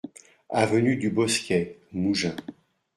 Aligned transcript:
Avenue 0.49 0.95
du 0.97 1.11
Bosquet, 1.11 1.77
Mougins 1.93 2.35